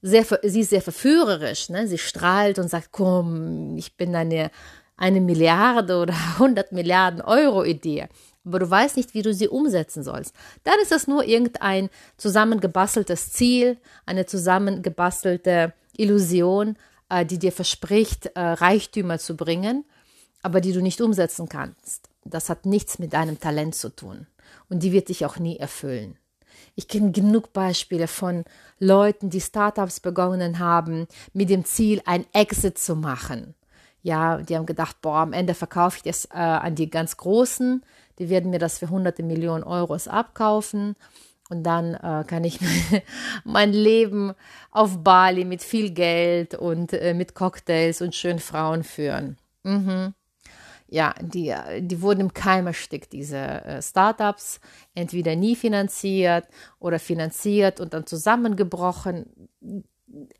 sehr, 0.00 0.24
sie 0.42 0.60
ist 0.60 0.70
sehr 0.70 0.80
verführerisch. 0.80 1.68
Ne? 1.68 1.86
Sie 1.86 1.98
strahlt 1.98 2.58
und 2.58 2.68
sagt, 2.70 2.92
komm, 2.92 3.76
ich 3.76 3.94
bin 3.98 4.16
eine, 4.16 4.50
eine 4.96 5.20
Milliarde 5.20 5.98
oder 5.98 6.14
100 6.38 6.72
Milliarden 6.72 7.20
Euro 7.20 7.62
Idee 7.62 8.08
aber 8.46 8.60
du 8.60 8.70
weißt 8.70 8.96
nicht, 8.96 9.12
wie 9.12 9.20
du 9.20 9.34
sie 9.34 9.46
umsetzen 9.46 10.02
sollst. 10.02 10.34
Dann 10.64 10.76
ist 10.80 10.90
das 10.90 11.06
nur 11.06 11.24
irgendein 11.24 11.90
zusammengebasteltes 12.16 13.30
Ziel, 13.30 13.76
eine 14.06 14.24
zusammengebastelte 14.24 15.74
Illusion, 15.98 16.78
äh, 17.10 17.26
die 17.26 17.38
dir 17.38 17.52
verspricht, 17.52 18.30
äh, 18.34 18.40
Reichtümer 18.40 19.18
zu 19.18 19.36
bringen, 19.36 19.84
aber 20.42 20.60
die 20.60 20.72
du 20.72 20.80
nicht 20.80 21.00
umsetzen 21.00 21.48
kannst. 21.48 22.08
Das 22.24 22.48
hat 22.48 22.66
nichts 22.66 22.98
mit 22.98 23.12
deinem 23.12 23.40
Talent 23.40 23.74
zu 23.74 23.88
tun 23.88 24.26
und 24.68 24.82
die 24.82 24.92
wird 24.92 25.08
dich 25.08 25.24
auch 25.24 25.38
nie 25.38 25.58
erfüllen. 25.58 26.18
Ich 26.74 26.88
kenne 26.88 27.12
genug 27.12 27.52
Beispiele 27.52 28.06
von 28.06 28.44
Leuten, 28.78 29.30
die 29.30 29.40
Startups 29.40 30.00
begonnen 30.00 30.58
haben, 30.58 31.06
mit 31.32 31.50
dem 31.50 31.64
Ziel, 31.64 32.00
ein 32.04 32.24
Exit 32.32 32.78
zu 32.78 32.94
machen. 32.96 33.54
Ja, 34.02 34.38
die 34.38 34.56
haben 34.56 34.66
gedacht, 34.66 35.00
boah, 35.00 35.18
am 35.18 35.32
Ende 35.32 35.54
verkaufe 35.54 35.96
ich 35.96 36.02
das 36.02 36.26
äh, 36.26 36.38
an 36.38 36.74
die 36.74 36.88
ganz 36.88 37.16
Großen, 37.16 37.82
die 38.18 38.28
werden 38.28 38.50
mir 38.50 38.58
das 38.58 38.78
für 38.78 38.90
hunderte 38.90 39.22
Millionen 39.22 39.64
Euros 39.64 40.08
abkaufen. 40.08 40.96
Und 41.50 41.64
dann 41.64 41.94
äh, 41.94 42.24
kann 42.26 42.44
ich 42.44 42.60
mein 43.44 43.72
Leben 43.72 44.34
auf 44.70 45.02
Bali 45.02 45.44
mit 45.44 45.62
viel 45.62 45.90
Geld 45.90 46.54
und 46.54 46.92
äh, 46.92 47.14
mit 47.14 47.34
Cocktails 47.34 48.02
und 48.02 48.14
schönen 48.14 48.38
Frauen 48.38 48.84
führen. 48.84 49.38
Mhm. 49.62 50.14
Ja, 50.90 51.14
die, 51.20 51.54
die 51.80 52.00
wurden 52.00 52.20
im 52.20 52.32
Keim 52.32 52.66
erstickt, 52.66 53.12
diese 53.12 53.36
äh, 53.36 53.82
Startups. 53.82 54.60
Entweder 54.94 55.36
nie 55.36 55.54
finanziert 55.54 56.46
oder 56.78 56.98
finanziert 56.98 57.78
und 57.78 57.92
dann 57.92 58.06
zusammengebrochen 58.06 59.26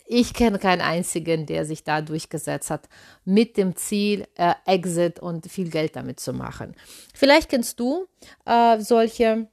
ich 0.07 0.33
kenne 0.35 0.59
keinen 0.59 0.81
einzigen, 0.81 1.47
der 1.47 1.65
sich 1.65 1.85
da 1.85 2.01
durchgesetzt 2.01 2.71
hat, 2.71 2.89
mit 3.25 3.57
dem 3.57 3.77
Ziel, 3.77 4.27
äh, 4.37 4.55
Exit 4.67 5.21
und 5.21 5.51
viel 5.51 5.71
Geld 5.71 5.97
damit 5.97 6.21
zu 6.21 6.33
machen. 6.33 6.75
Vielleicht 7.15 7.51
kennst 7.51 7.79
du 7.79 8.07
äh, 8.45 8.81
solche. 8.81 9.49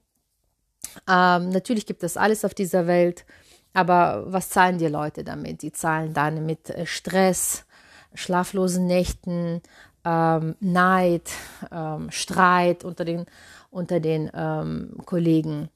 Ähm, 1.10 1.50
natürlich 1.50 1.86
gibt 1.86 2.04
es 2.04 2.16
alles 2.16 2.46
auf 2.46 2.54
dieser 2.54 2.88
Welt, 2.88 3.26
aber 3.74 4.24
was 4.28 4.50
zahlen 4.50 4.78
die 4.78 4.88
Leute 4.88 5.24
damit? 5.26 5.62
Die 5.62 5.74
zahlen 5.74 6.14
dann 6.14 6.46
mit 6.46 6.70
äh, 6.70 6.86
Stress, 6.86 7.66
schlaflosen 8.14 8.88
Nächten, 8.88 9.62
ähm, 10.06 10.56
Neid, 10.60 11.30
ähm, 11.72 12.12
Streit 12.12 12.84
unter 12.86 13.04
den, 13.04 13.26
unter 13.72 14.00
den 14.00 14.32
ähm, 14.34 14.98
Kollegen. 15.06 15.70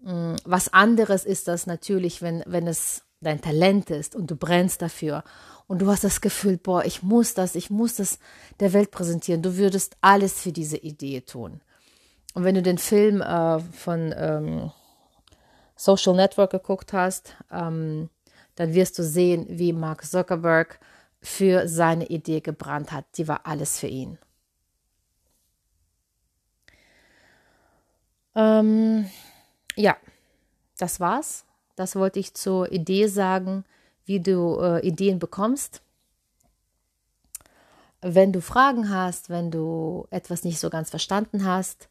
Mm, 0.00 0.36
was 0.44 0.72
anderes 0.72 1.24
ist 1.24 1.48
das 1.48 1.66
natürlich, 1.66 2.22
wenn, 2.22 2.42
wenn 2.46 2.66
es 2.66 3.02
dein 3.20 3.40
Talent 3.40 3.90
ist 3.90 4.16
und 4.16 4.30
du 4.30 4.36
brennst 4.36 4.82
dafür 4.82 5.24
und 5.66 5.80
du 5.80 5.88
hast 5.88 6.04
das 6.04 6.20
Gefühl, 6.20 6.56
boah, 6.56 6.84
ich 6.84 7.02
muss 7.02 7.34
das, 7.34 7.54
ich 7.54 7.70
muss 7.70 7.96
das 7.96 8.18
der 8.60 8.72
Welt 8.72 8.90
präsentieren. 8.90 9.42
Du 9.42 9.56
würdest 9.56 9.96
alles 10.00 10.40
für 10.40 10.52
diese 10.52 10.76
Idee 10.76 11.20
tun. 11.20 11.60
Und 12.34 12.44
wenn 12.44 12.54
du 12.54 12.62
den 12.62 12.78
Film 12.78 13.20
äh, 13.20 13.58
von 13.58 14.14
ähm, 14.16 14.70
Social 15.76 16.14
Network 16.14 16.50
geguckt 16.50 16.92
hast, 16.92 17.34
ähm, 17.50 18.08
dann 18.54 18.74
wirst 18.74 18.98
du 18.98 19.02
sehen, 19.02 19.46
wie 19.48 19.72
Mark 19.72 20.04
Zuckerberg 20.04 20.78
für 21.22 21.68
seine 21.68 22.06
Idee 22.06 22.40
gebrannt 22.40 22.92
hat. 22.92 23.04
Die 23.16 23.28
war 23.28 23.46
alles 23.46 23.78
für 23.78 23.86
ihn. 23.86 24.18
Ähm, 28.34 29.08
ja, 29.76 29.96
das 30.78 31.00
war's. 31.00 31.44
Das 31.76 31.96
wollte 31.96 32.18
ich 32.18 32.34
zur 32.34 32.70
Idee 32.72 33.06
sagen, 33.06 33.64
wie 34.04 34.20
du 34.20 34.58
äh, 34.60 34.86
Ideen 34.86 35.18
bekommst. 35.18 35.80
Wenn 38.00 38.32
du 38.32 38.40
Fragen 38.40 38.90
hast, 38.90 39.30
wenn 39.30 39.50
du 39.52 40.06
etwas 40.10 40.42
nicht 40.42 40.58
so 40.58 40.70
ganz 40.70 40.90
verstanden 40.90 41.44
hast, 41.44 41.88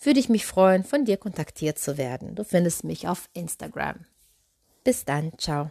würde 0.00 0.18
ich 0.18 0.30
mich 0.30 0.46
freuen, 0.46 0.84
von 0.84 1.04
dir 1.04 1.18
kontaktiert 1.18 1.78
zu 1.78 1.98
werden. 1.98 2.34
Du 2.34 2.44
findest 2.44 2.84
mich 2.84 3.06
auf 3.06 3.28
Instagram. 3.34 4.06
Bis 4.84 5.04
dann, 5.04 5.32
ciao. 5.36 5.70